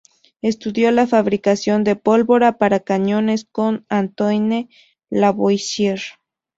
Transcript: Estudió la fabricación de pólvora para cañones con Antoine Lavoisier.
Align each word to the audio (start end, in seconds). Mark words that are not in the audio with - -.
Estudió 0.41 0.89
la 0.89 1.05
fabricación 1.05 1.83
de 1.83 1.95
pólvora 1.95 2.57
para 2.57 2.79
cañones 2.79 3.45
con 3.45 3.85
Antoine 3.87 4.67
Lavoisier. 5.11 6.01